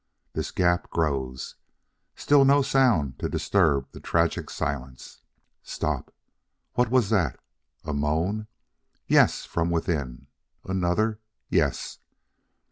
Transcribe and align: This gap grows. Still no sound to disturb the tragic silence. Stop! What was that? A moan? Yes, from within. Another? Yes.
This 0.33 0.49
gap 0.49 0.89
grows. 0.89 1.57
Still 2.15 2.43
no 2.43 2.63
sound 2.63 3.19
to 3.19 3.29
disturb 3.29 3.91
the 3.91 3.99
tragic 3.99 4.49
silence. 4.49 5.21
Stop! 5.61 6.11
What 6.73 6.89
was 6.89 7.11
that? 7.11 7.39
A 7.83 7.93
moan? 7.93 8.47
Yes, 9.05 9.45
from 9.45 9.69
within. 9.69 10.25
Another? 10.63 11.19
Yes. 11.49 11.99